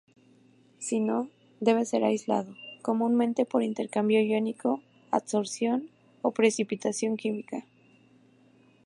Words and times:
Si 0.79 0.99
no, 0.99 1.29
debe 1.67 1.85
ser 1.85 2.03
aislado, 2.03 2.55
comúnmente 2.81 3.45
por 3.45 3.61
intercambio 3.61 4.19
iónico, 4.19 4.81
adsorción 5.11 5.91
o 6.25 6.31
precipitación 6.31 7.17
química. 7.21 7.65